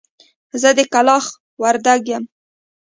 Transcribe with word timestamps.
زه 0.61 0.69
د 0.77 0.79
کلاخ 0.93 1.25
وردک 1.61 2.01
يم. 2.11 2.23